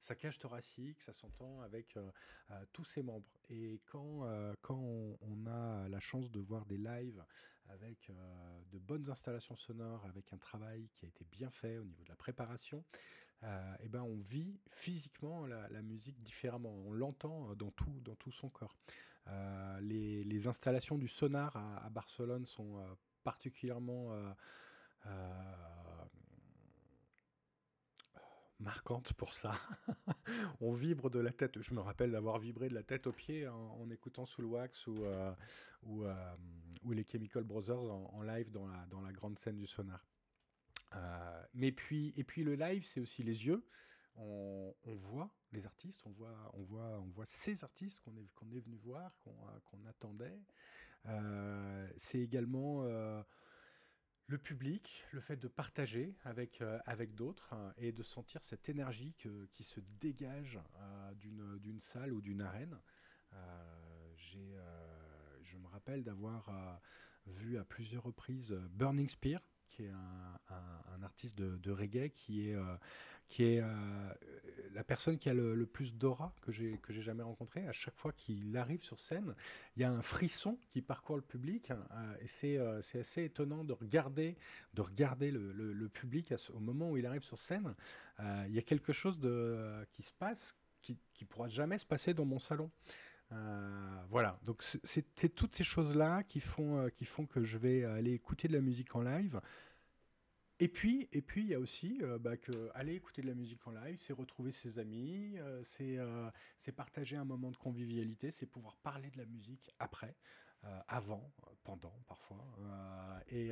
[0.00, 2.10] sa cage thoracique, ça s'entend avec euh,
[2.50, 3.28] euh, tous ses membres.
[3.48, 7.24] Et quand, euh, quand on, a la chance de voir des lives
[7.72, 8.12] avec
[8.70, 12.08] de bonnes installations sonores, avec un travail qui a été bien fait au niveau de
[12.08, 12.84] la préparation,
[13.42, 13.46] et
[13.84, 16.74] eh ben on vit physiquement la, musique différemment.
[16.86, 18.76] On l'entend dans tout, dans tout son corps.
[19.80, 22.84] Les, installations du sonar à Barcelone sont
[23.24, 24.14] particulièrement
[28.60, 29.52] marquante pour ça.
[30.60, 31.60] on vibre de la tête.
[31.60, 35.04] Je me rappelle d'avoir vibré de la tête aux pieds en, écoutant Soul Wax ou,
[35.04, 35.34] euh,
[35.88, 36.34] euh,
[36.82, 40.04] ou, les Chemical Brothers en, live dans la, dans la grande scène du sonar.
[40.94, 43.64] Euh, mais puis, et puis le live, c'est aussi les yeux.
[44.16, 48.50] On, voit les artistes, on voit, on voit, on voit ces artistes qu'on est, qu'on
[48.50, 49.18] est venu voir,
[49.64, 50.38] qu'on attendait.
[51.96, 52.84] c'est également
[54.30, 56.78] le public, le fait de partager avec, euh,
[57.16, 59.12] d'autres hein, et de sentir cette énergie
[59.52, 62.78] qui se dégage euh, d'une salle ou d'une arène.
[63.32, 64.14] Euh,
[65.42, 66.80] je me rappelle d'avoir
[67.26, 69.40] vu à plusieurs reprises Burning Spear,
[69.70, 72.56] qui est un, artiste de, reggae, qui est,
[73.28, 73.62] qui est
[74.74, 77.66] la personne qui a le, plus d'aura que j'ai jamais rencontré.
[77.66, 79.34] À chaque fois qu'il arrive sur scène,
[79.76, 83.64] il y a un frisson qui parcourt le public euh, et c'est euh, assez étonnant
[83.64, 84.36] de regarder
[84.74, 87.74] de regarder le, le, public au moment où il arrive sur scène.
[88.20, 91.86] Euh, il y a quelque chose de qui se passe qui qui pourra jamais se
[91.86, 92.70] passer dans mon salon.
[94.08, 98.48] Voilà, donc c'est toutes ces choses-là qui font, qui font que je vais aller écouter
[98.48, 99.40] de la musique en live,
[100.62, 103.34] et puis, et puis il y a aussi euh, bah, que aller écouter de la
[103.34, 108.30] musique en live, c'est retrouver ses amis, euh, euh, c'est partager un moment de convivialité,
[108.30, 110.14] c'est pouvoir parler de la musique après,
[110.86, 111.32] avant,
[111.64, 112.44] pendant parfois.
[113.28, 113.50] Et,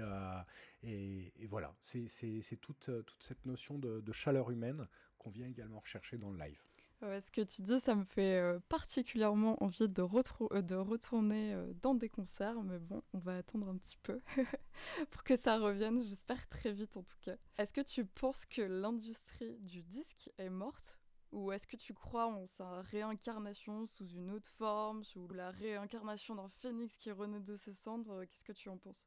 [0.83, 4.87] et, voilà, c'est toute, toute cette notion de chaleur humaine
[5.17, 6.63] qu'on vient également rechercher dans le live
[7.01, 11.95] ce que tu dis, ça me fait euh, particulièrement envie de, euh, retourner euh, dans
[11.95, 14.21] des concerts, mais bon, on va attendre un petit peu
[15.11, 17.37] pour que ça revienne, j'espère très vite en tout cas.
[17.57, 20.99] Est-ce que tu penses que l'industrie du disque est morte?
[21.31, 26.35] Ou est-ce que tu crois en sa réincarnation sous une autre forme, sous la réincarnation
[26.35, 28.25] d'un phénix qui renaît de ses cendres?
[28.25, 29.07] Qu'est-ce que tu en penses?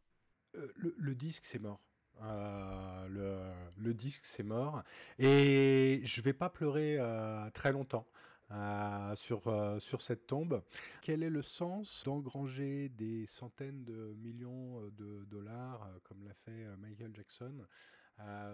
[0.54, 1.82] Le disque, c'est mort.
[2.24, 4.84] Euh, le, disque, c'est mort.
[5.20, 8.08] Et je vais pas pleurer euh, très longtemps.
[8.54, 9.44] Euh, sur,
[9.80, 10.62] sur cette tombe.
[11.02, 17.16] Quel est le sens d'engranger des centaines de millions de dollars, comme l'a fait Michael
[17.16, 17.66] Jackson,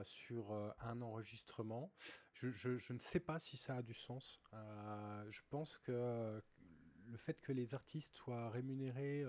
[0.03, 1.91] sur un enregistrement?
[2.33, 4.39] Je, je, ne sais pas si ça a du sens.
[5.29, 6.43] je pense que
[7.07, 9.25] le fait que les artistes soient rémunérés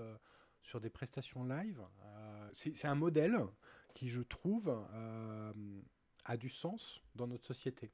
[0.60, 1.80] sur des prestations live,
[2.52, 3.38] c'est un modèle
[3.94, 5.52] qui, je trouve, euh,
[6.24, 7.90] a du sens dans notre société.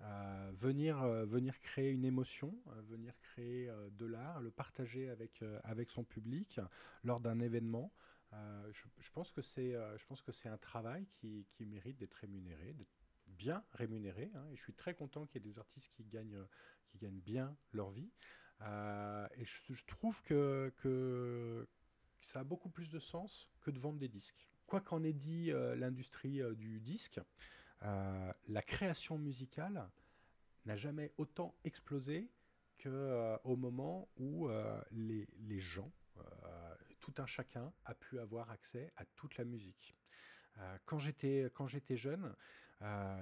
[0.00, 2.54] Euh, venir, euh, venir créer une émotion,
[2.88, 6.60] venir créer de l'art, le partager avec, avec son public
[7.02, 7.92] lors d'un événement.
[8.72, 12.72] Je, pense que c'est, je pense que c'est un travail qui, qui mérite d'être rémunéré,
[12.72, 12.90] d'être
[13.28, 14.32] bien rémunéré.
[14.34, 16.44] Hein, et je suis très content qu'il y ait des artistes qui gagnent,
[16.86, 18.10] qui gagnent bien leur vie.
[18.60, 21.68] et je, trouve que, que
[22.20, 25.50] ça a beaucoup plus de sens que de vendre des disques quoi qu'en ait dit
[25.50, 27.20] euh, l'industrie euh, du disque,
[27.82, 29.88] euh, la création musicale
[30.66, 32.30] n'a jamais autant explosé
[32.82, 34.48] qu'au moment où
[34.90, 35.90] les, gens,
[37.00, 39.94] tout un chacun, a pu avoir accès à toute la musique.
[40.84, 42.34] quand j'étais jeune,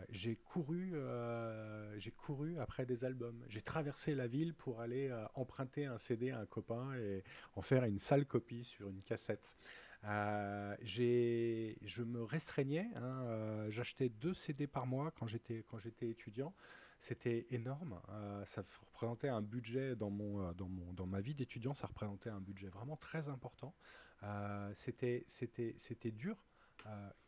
[0.09, 0.95] j'ai couru
[2.61, 3.45] après des albums.
[3.49, 7.25] J'ai traversé la ville pour aller emprunter un CD à un copain et
[7.55, 9.57] en faire une sale copie sur une cassette.
[10.03, 12.89] Je me restreignais.
[12.97, 16.53] Hein, j'achetais deux CD par mois quand j'étais quand j'étais étudiant.
[17.03, 18.01] C'était énorme.
[18.11, 21.89] Euh, ça représentait un budget dans, mon, euh, dans, mon, dans ma vie d'étudiant, ça
[21.89, 23.75] représentait un budget vraiment très important.
[24.23, 26.47] Euh, c'était, c'était, c'était dur.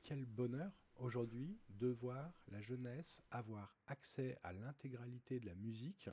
[0.05, 6.09] quel bonheur aujourd'hui de voir la jeunesse avoir accès à l'intégralité de la musique.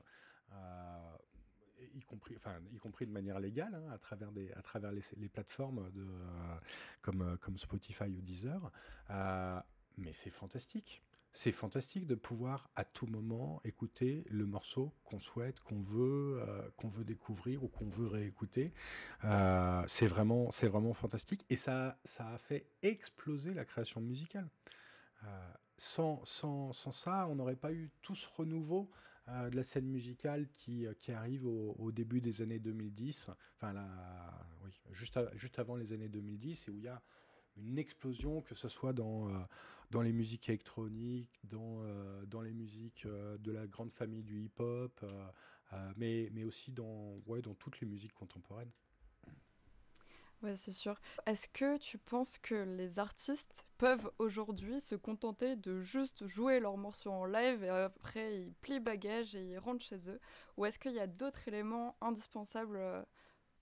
[1.93, 5.01] Y compris, enfin, y compris de manière légale, hein, à travers, des, à travers les,
[5.17, 6.07] les plateformes de,
[7.01, 8.71] comme, comme Spotify ou Deezer.
[9.97, 15.59] mais c'est fantastique c'est fantastique de pouvoir à tout moment écouter le morceau qu'on souhaite,
[15.61, 18.73] qu'on veut, euh, qu'on veut découvrir ou qu'on veut réécouter.
[19.23, 24.49] Euh, c'est vraiment, c'est vraiment fantastique et ça, ça a fait exploser la création musicale.
[25.23, 28.89] Euh, sans, sans, sans, ça, on n'aurait pas eu tout ce renouveau
[29.27, 33.73] de la scène musicale qui, qui arrive au, début des années 2010, enfin
[34.63, 37.01] oui, juste, avant les années 2010, et où il y a
[37.57, 43.37] une explosion, que ce soit dans, euh, les musiques électroniques, dans, euh, les musiques euh,
[43.37, 45.05] de la grande famille du hip-hop,
[45.95, 48.71] mais, mais aussi dans, ouais, dans toutes les musiques contemporaines.
[50.41, 50.99] Ouais, c'est sûr.
[51.27, 56.77] Est-ce que tu penses que les artistes peuvent aujourd'hui se contenter de juste jouer leurs
[56.77, 60.19] morceaux en live et après ils plient bagage et ils rentrent chez eux?
[60.57, 62.79] Ou est-ce qu'il y a d'autres éléments indispensables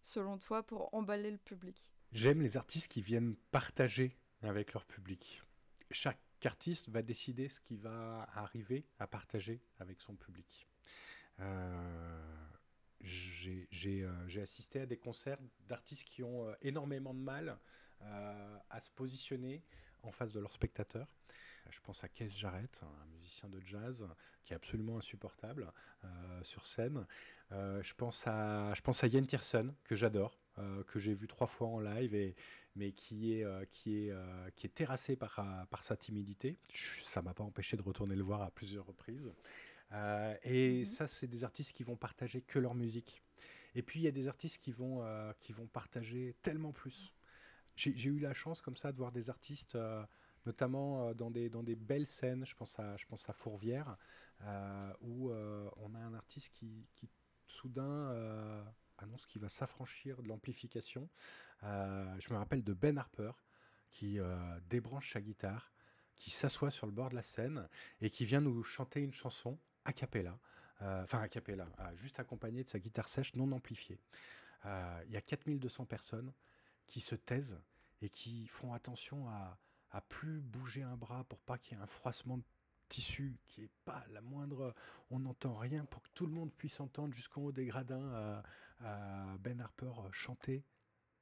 [0.04, 1.92] selon toi pour emballer le public?
[2.14, 5.44] J'aime les artistes qui viennent partager avec leur public.
[5.92, 10.68] Chaque artiste va décider ce qui va arriver à partager avec son public.
[11.40, 12.49] Euh,
[13.02, 17.58] euh, j'ai assisté à des concerts d'artistes qui ont euh, énormément de mal
[18.70, 19.62] à se positionner
[20.04, 21.06] en face de leurs spectateurs.
[21.70, 24.08] Je pense à Keith Jarrett, un musicien de jazz
[24.46, 25.70] qui est absolument insupportable
[26.42, 27.06] sur scène.
[27.52, 31.48] je, pense à, je pense à Ian Tiersen, que j'adore, euh, que j'ai vu trois
[31.48, 32.36] fois en live, et,
[32.76, 36.58] mais qui est, euh, qui est, euh, qui est terrassé par, par sa timidité.
[37.04, 39.32] Ça m'a pas empêché de retourner le voir à plusieurs reprises.
[40.44, 40.86] Et mhm.
[40.86, 43.24] ça, c'est des artistes qui vont partager que leur musique.
[43.76, 45.04] Et puis, il y a des artistes qui vont,
[45.40, 47.14] qui vont partager tellement plus.
[47.76, 49.78] J'ai eu la chance comme ça de voir des artistes
[50.46, 53.96] notamment dans, des, dans des belles scènes, je pense à, je pense à Fourvière,
[55.02, 57.08] où on a un artiste qui, qui
[57.46, 58.12] soudain
[59.04, 61.10] annonce qu'il va s'affranchir de l'amplification.
[61.64, 63.32] Euh, je me rappelle de Ben Harper
[63.92, 65.74] qui euh, débranche sa guitare,
[66.16, 67.68] qui s'assoit sur le bord de la scène
[68.02, 69.58] et qui vient nous chanter une chanson
[69.90, 70.40] a
[70.82, 71.28] euh, enfin
[71.96, 74.00] juste accompagnée de sa guitare sèche non amplifiée.
[74.66, 76.34] Il y a 4200 personnes
[76.86, 77.60] qui se taisent
[78.02, 79.58] et qui font attention à,
[79.92, 82.44] à plus bouger un bras pour pas qu'il y ait un froissement de
[82.90, 84.76] tissu qui est pas la moindre.
[85.12, 88.42] On n'entend rien pour que tout le monde puisse entendre jusqu'en haut des gradins
[88.82, 90.66] euh, Ben Harper chanter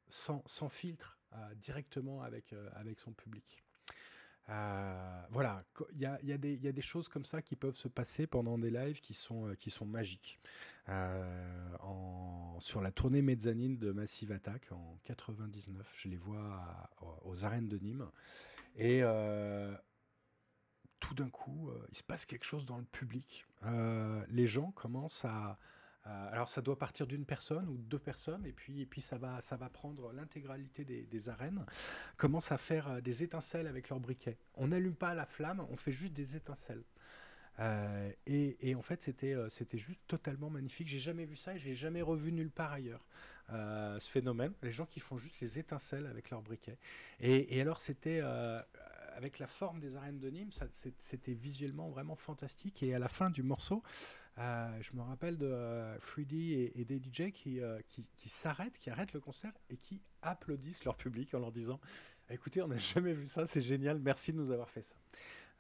[0.10, 3.64] sans, filtre euh, directement euh, avec son public.
[4.48, 9.02] Voilà, il y a, des choses comme ça qui peuvent se passer pendant des lives
[9.02, 10.40] qui sont, sont magiques.
[10.88, 16.90] en, sur la tournée mezzanine de Massive Attack en 99, je les vois
[17.24, 18.10] aux arènes de Nîmes.
[18.78, 19.04] Et
[21.00, 23.46] tout d'un coup, euh, il se passe quelque chose dans le public.
[23.64, 25.58] Euh, les gens commencent à,
[26.32, 29.42] alors ça doit partir d'une personne ou deux personnes, et puis, et puis ça, va,
[29.42, 31.66] ça va prendre l'intégralité des, arènes,
[32.18, 34.38] commencent à faire euh, des étincelles avec leurs briquets?
[34.56, 36.84] On n'allume pas la flamme, on fait juste des étincelles.
[38.26, 40.88] et, en fait, c'était c'était juste totalement magnifique.
[40.88, 43.06] J'ai jamais vu ça et j'ai jamais revu nulle part ailleurs
[43.50, 44.54] ce phénomène.
[44.62, 46.78] Les gens qui font juste les étincelles avec leurs briquets.
[47.20, 48.22] Et, et alors, c'était
[49.18, 52.84] avec la forme des arènes de Nîmes, c'était visuellement vraiment fantastique.
[52.84, 53.82] Et à la fin du morceau,
[54.40, 55.98] euh, je me rappelle de euh,
[56.30, 60.86] et, des DJ qui, euh, qui, qui s'arrêtent, qui arrêtent le concert et qui applaudissent
[60.86, 61.80] leur public en leur disant
[62.30, 64.96] Écoutez, on n'a jamais vu ça, c'est génial, merci de nous avoir fait ça.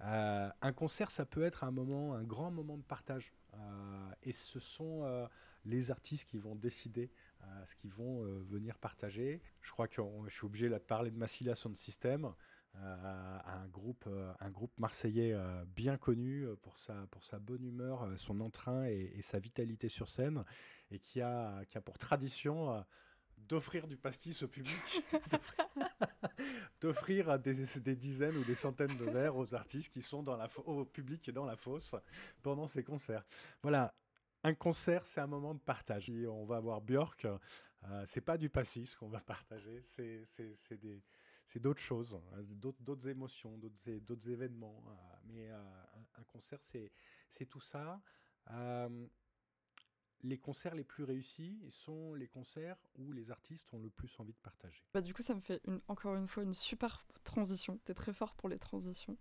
[0.02, 3.34] Euh, un concert, ça peut être un moment, un grand moment de partage.
[4.22, 5.28] et ce sont
[5.66, 7.10] les artistes qui vont décider
[7.66, 9.42] ce qu'ils vont venir partager.
[9.62, 12.32] Je crois que je suis obligé là, de parler de Massilia Sound System.
[12.75, 17.63] Euh, un, groupe, euh, un groupe marseillais euh, bien connu pour sa, pour sa bonne
[17.63, 20.43] humeur, son entrain et, sa vitalité sur scène,
[20.91, 22.86] et qui a, qui a pour tradition
[23.38, 24.77] d'offrir du pastis au public,
[26.82, 30.47] d'offrir des, des, dizaines ou des centaines de verres aux artistes qui sont dans la
[30.65, 31.95] au public est dans la fosse
[32.43, 33.25] pendant ces concerts.
[33.63, 33.93] Voilà,
[34.43, 36.12] un concert, c'est un moment de partage.
[36.30, 37.27] on va voir Björk,
[38.06, 41.01] c'est pas du pastis qu'on va partager, c'est des
[41.47, 44.83] c'est d'autres choses, hein, d'autres émotions, d'autres événements.
[45.25, 48.01] mais un, concert, c'est tout ça
[50.23, 54.33] les concerts les plus réussis sont les concerts où les artistes ont le plus envie
[54.33, 54.83] de partager.
[54.93, 57.79] Bah, du coup, ça me fait encore une fois une super transition.
[57.86, 59.17] Tu es très fort pour les transitions.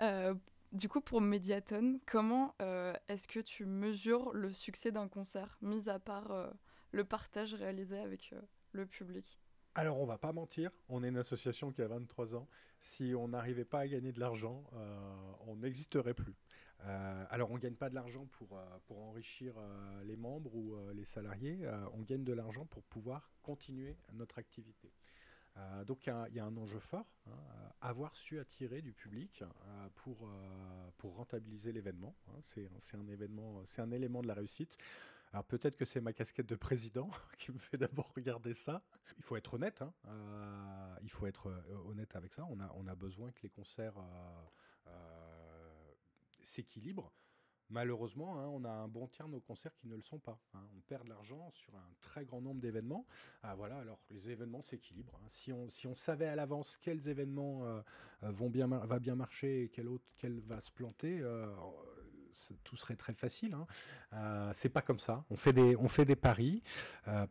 [0.00, 0.34] Euh,
[0.72, 5.88] du coup, pour Mediaton, comment euh, est-ce que tu mesures le succès d'un concert, mis
[5.88, 6.50] à part euh,
[6.92, 8.34] le partage réalisé avec
[8.72, 9.38] le public?
[9.74, 12.48] Alors, on va pas mentir, on est une association qui a 23 ans.
[12.80, 14.64] Si on n'arrivait pas à gagner de l'argent,
[15.46, 16.34] on n'existerait plus.
[16.84, 20.76] Euh, alors, on ne gagne pas de l'argent pour, euh, enrichir euh, les membres ou
[20.94, 24.92] les salariés, on gagne de l'argent pour pouvoir continuer notre activité.
[25.86, 27.32] donc il y, a un enjeu fort, hein,
[27.80, 29.42] avoir su attirer du public
[29.94, 30.30] pour,
[30.98, 32.14] pour rentabiliser l'événement.
[32.28, 32.38] Hein.
[32.42, 34.78] c'est un événement, c'est un élément de la réussite.
[35.32, 38.82] Alors peut-être que c'est ma casquette de président qui me fait d'abord regarder ça.
[39.16, 39.92] Il faut être honnête, hein.
[41.02, 41.52] il faut être
[41.86, 42.46] honnête avec ça.
[42.50, 43.98] On a, on a besoin que les concerts
[46.42, 47.12] s'équilibre.
[47.70, 50.40] Malheureusement, hein, on a un bon tiers de nos concerts qui ne le sont pas.
[50.54, 50.66] Hein.
[50.74, 53.06] On perd de l'argent sur un très grand nombre d'événements.
[53.42, 55.20] Ah, voilà, alors les événements s'équilibrent.
[55.28, 57.82] Si, on, si on savait à l'avance quels événements euh,
[58.22, 61.54] euh, vont bien, va bien marcher et quel autre quel va se planter, euh,
[62.64, 63.54] tout serait très facile.
[63.54, 64.50] Hein.
[64.54, 65.24] c'est pas comme ça.
[65.30, 66.62] On fait des, paris.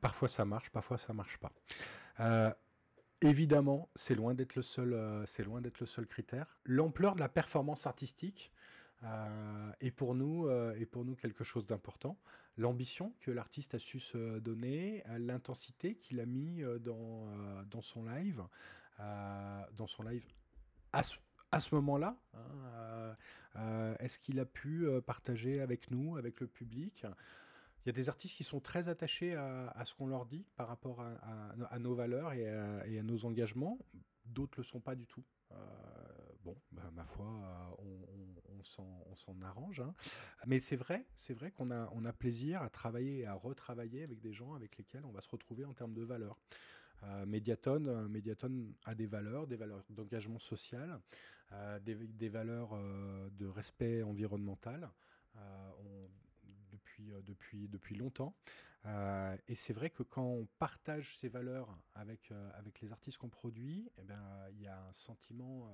[0.02, 1.52] parfois ça marche, parfois ça marche pas.
[3.22, 6.58] Évidemment, c'est loin d'être le seul, c'est loin d'être le seul critère.
[6.66, 8.52] L'ampleur de la performance artistique,
[9.04, 10.74] euh, et pour nous, euh,
[11.20, 12.18] quelque chose d'important.
[12.58, 18.44] L'ambition que l'artiste a su se donner, euh, l'intensité qu'il a mis dans, son live,
[21.58, 22.16] à ce moment-là.
[23.56, 27.06] Hein, est-ce qu'il a pu partager avec nous, avec le public?
[27.84, 30.68] Il y a des artistes qui sont très attachés à, ce qu'on leur dit par
[30.68, 33.80] rapport à, nos valeurs et, à, nos engagements.
[34.26, 35.24] D'autres le sont pas du tout.
[36.44, 37.28] bon, bah, ma foi,
[37.80, 38.62] on,
[39.16, 39.80] s'en arrange.
[39.80, 39.96] Hein.
[40.46, 44.20] Mais c'est vrai, c'est vrai qu'on a, a plaisir à travailler et à retravailler avec
[44.20, 46.38] des gens avec lesquels on va se retrouver en termes de valeurs.
[47.04, 51.00] Euh, Mediaton, euh, Mediaton a des valeurs, des valeurs d'engagement social,
[51.52, 52.78] euh, des, valeurs
[53.32, 54.90] de respect environnemental.
[56.72, 58.36] depuis, depuis, depuis longtemps.
[59.48, 63.90] et c'est vrai que quand on partage ces valeurs avec, avec les artistes qu'on produit,
[63.98, 65.72] eh ben, il y a un sentiment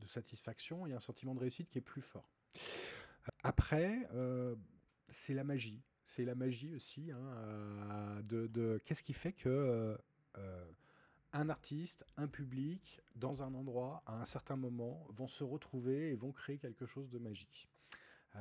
[0.00, 2.28] de satisfaction et un sentiment de réussite qui est plus fort.
[3.44, 4.08] Après,
[5.08, 5.80] c'est la magie.
[6.06, 9.98] C'est la magie aussi hein, euh, de, qu'est-ce qui fait que
[10.36, 10.72] euh,
[11.32, 16.14] un artiste, un public, dans un endroit, à un certain moment, vont se retrouver et
[16.14, 17.68] vont créer quelque chose de magique.
[18.34, 18.40] je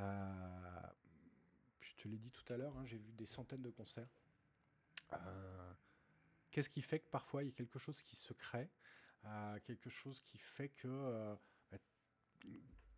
[1.96, 4.10] te l'ai dit tout à l'heure, hein, j'ai vu des centaines de concerts.
[6.52, 8.70] Qu'est-ce qui fait que parfois il y a quelque chose qui se crée
[9.66, 11.36] quelque chose qui fait que euh,
[11.72, 11.78] bah,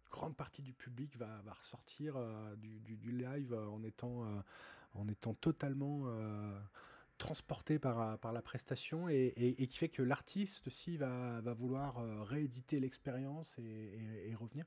[0.09, 4.39] grande partie du public va, ressortir euh, du, live en étant, euh,
[4.93, 6.07] en étant totalement
[7.17, 13.57] transporté par, par la prestation et, qui fait que l'artiste aussi va, vouloir rééditer l'expérience
[13.59, 14.65] et, revenir.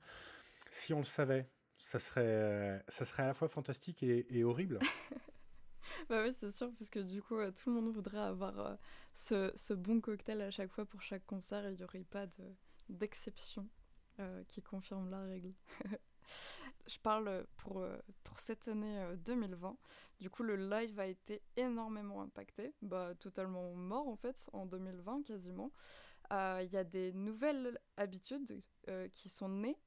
[0.71, 1.49] Si on le savait,
[1.79, 4.79] ça serait, ça serait à la fois fantastique et, horrible.
[6.09, 8.79] bah oui, c'est sûr, parce que du coup, tout le monde voudrait avoir
[9.15, 12.27] ce, bon cocktail à chaque fois pour chaque concert et il n'y aurait pas
[12.89, 13.69] d'exception
[14.21, 15.53] euh, qui confirme la règle.
[16.87, 19.69] Je parle pour, euh, pour cette année 2020.
[19.69, 19.73] Euh,
[20.21, 25.23] du coup, le live a été énormément impacté, bah, totalement mort en fait, en 2020
[25.25, 25.71] quasiment.
[26.31, 28.63] Il y a des nouvelles habitudes
[29.13, 29.79] qui sont nées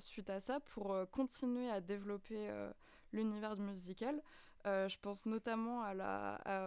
[0.00, 2.50] suite à ça pour continuer à développer
[3.12, 4.20] l'univers musical.
[4.66, 5.84] Euh, je pense notamment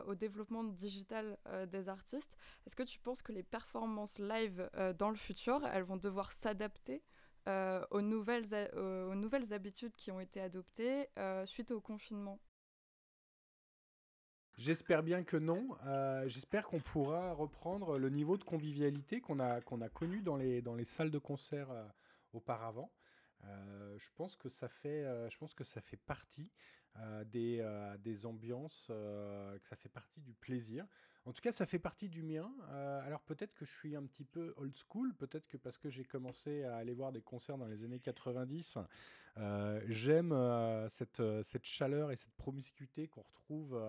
[0.08, 2.36] au développement digital euh, des artistes.
[2.66, 6.32] Est-ce que tu penses que les performances live euh, dans le futur, elles vont devoir
[6.32, 7.04] s'adapter
[7.46, 11.10] aux, nouvelles, aux nouvelles habitudes qui ont été adoptées
[11.44, 12.40] suite au confinement?
[14.56, 15.68] J'espère bien que non.
[16.28, 20.62] J'espère qu'on pourra reprendre le niveau de convivialité qu'on a, qu'on a connu dans les,
[20.62, 21.68] dans les salles de concert
[22.32, 22.90] auparavant.
[23.44, 26.50] je pense que ça fait, je pense que ça fait partie
[27.00, 30.86] euh, des, euh, des, ambiances, euh, que ça fait partie du plaisir.
[31.26, 32.54] En tout cas, ça fait partie du mien.
[32.70, 36.04] alors peut-être que je suis un petit peu old school, peut-être que parce que j'ai
[36.04, 38.78] commencé à aller voir des concerts dans les années 90,
[39.88, 43.82] j'aime cette, chaleur et cette promiscuité qu'on retrouve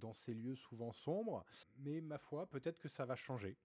[0.00, 1.44] dans ces lieux souvent sombres.
[1.78, 3.56] Mais ma foi, peut-être que ça va changer.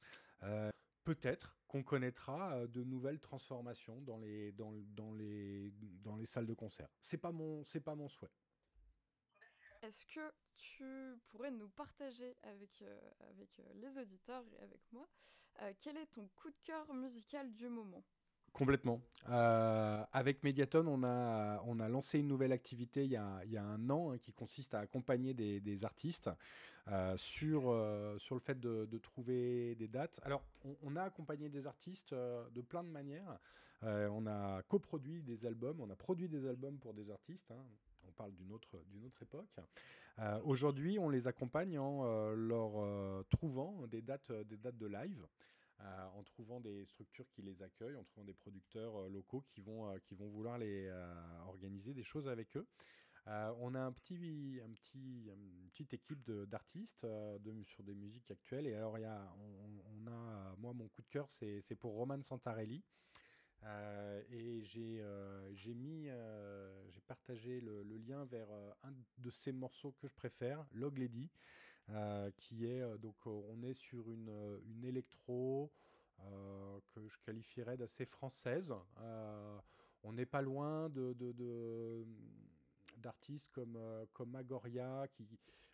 [1.03, 4.53] Peut-être qu'on connaîtra de nouvelles transformations dans les,
[6.25, 6.89] salles de concert.
[7.01, 7.33] C'est pas
[7.65, 8.29] c'est pas mon souhait.
[9.81, 12.83] Est-ce que tu pourrais nous partager avec,
[13.29, 15.07] avec les auditeurs et avec moi
[15.81, 18.03] quel est ton coup de cœur musical du moment?
[18.53, 19.01] Complètement.
[19.29, 23.51] Euh, avec Mediaton, on a, on a lancé une nouvelle activité il y a, il
[23.51, 26.29] y a un an hein, qui consiste à accompagner des, artistes
[26.87, 30.19] euh, sur, euh, sur le fait de, trouver des dates.
[30.23, 33.39] Alors, on, on a accompagné des artistes de plein de manières.
[33.83, 37.51] on a coproduit des albums, on a produit des albums pour des artistes.
[37.51, 37.63] Hein.
[38.19, 39.55] Parle d'une autre, d'une autre époque.
[40.43, 42.03] Aujourd'hui, on les accompagne en
[42.33, 45.25] leur trouvant des dates, des dates de live.
[45.81, 49.61] Euh, en trouvant des structures qui les accueillent, en trouvant des producteurs euh, locaux qui
[49.61, 50.91] vont, euh, qui vont vouloir les,
[51.47, 52.67] organiser des choses avec eux.
[53.25, 58.67] on a un petit, un petit, une petite équipe d'artistes de, sur des musiques actuelles.
[58.67, 62.83] Et alors, y a, on, a, moi, mon coup de cœur, c'est pour Roman Santarelli.
[64.31, 66.07] Et j'ai mis,
[66.89, 68.49] j'ai partagé le, lien vers
[68.83, 71.29] un de ces morceaux que je préfère, Log Lady,
[71.91, 75.71] euh, qui est euh, donc euh, on est sur une, une électro
[76.93, 78.75] que je qualifierais d'assez française.
[80.03, 82.05] on n'est pas loin de,
[82.97, 83.79] d'artistes comme,
[84.11, 85.07] comme Agoria.
[85.13, 85.25] Qui,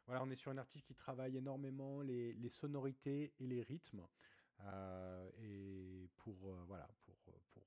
[0.05, 4.05] voilà, on est sur un artiste qui travaille énormément les, les sonorités et les rythmes.
[5.41, 6.35] et pour,
[6.67, 7.63] voilà, pour, pour,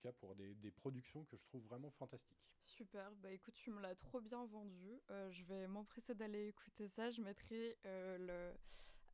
[0.00, 2.38] cas pour des, productions que je trouve vraiment fantastiques.
[2.64, 5.00] Super, bah écoute, tu me l'as trop bien vendu.
[5.30, 7.10] je vais m'empresser d'aller écouter ça.
[7.10, 8.52] Je mettrai le,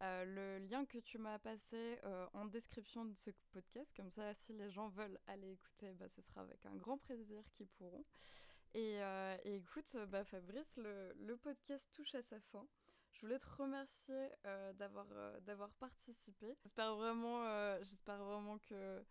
[0.00, 1.98] le lien que tu m'as passé
[2.32, 3.92] en description de ce podcast.
[3.96, 7.42] Comme ça, si les gens veulent aller écouter, bah, ce sera avec un grand plaisir
[7.54, 8.04] qu'ils pourront.
[8.74, 8.98] Et,
[9.44, 12.66] écoute, bah, Fabrice, le, podcast touche à sa fin.
[13.16, 16.54] Je voulais te remercier euh, d'avoir euh, participé.
[16.62, 19.02] J'espère vraiment, euh, j'espère vraiment que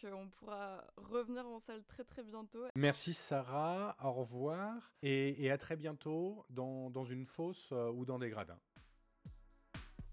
[0.00, 2.64] qu'on pourra revenir en salle très très bientôt.
[2.76, 8.18] Merci Sarah, au revoir et, et à très bientôt dans, dans une fosse ou dans
[8.18, 8.58] des gradins.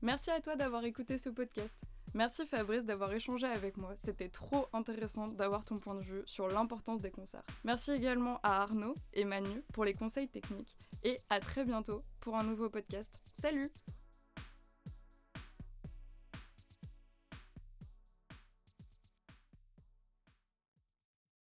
[0.02, 1.82] Merci à toi d'avoir écouté ce podcast.
[2.14, 6.48] Merci Fabrice d'avoir échangé avec moi, c'était trop intéressant d'avoir ton point de vue sur
[6.48, 7.44] l'importance des concerts.
[7.64, 12.38] Merci également à Arnaud et Manu pour les conseils techniques et à très bientôt pour
[12.38, 13.22] un nouveau podcast.
[13.34, 13.72] Salut